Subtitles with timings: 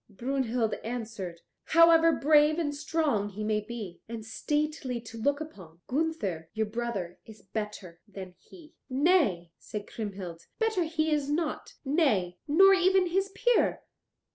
[0.09, 6.49] Brunhild answered, "However brave and strong he may be, and stately to look upon, Gunther,
[6.55, 12.73] your brother, is better than he." "Nay," said Kriemhild, "better he is not, nay, nor
[12.73, 13.81] even his peer."